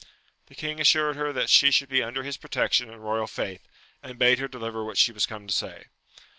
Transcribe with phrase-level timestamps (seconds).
[0.47, 3.67] The king assured her that she should be under his protection and royal faith,
[4.01, 5.89] and bade her deliver what she was come to say.